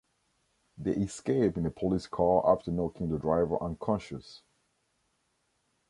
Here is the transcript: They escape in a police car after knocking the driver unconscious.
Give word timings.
They 0.79 0.93
escape 0.95 1.57
in 1.57 1.67
a 1.67 1.69
police 1.69 2.07
car 2.07 2.41
after 2.51 2.71
knocking 2.71 3.09
the 3.11 3.19
driver 3.19 3.61
unconscious. 3.61 4.41